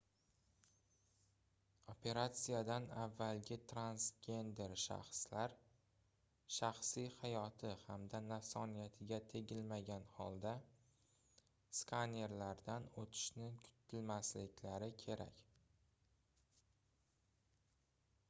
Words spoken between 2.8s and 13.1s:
avvalgi transgender shaxslar shaxsiy hayoti hamda nafsoniyatiga tegilmagan holda skanerlardan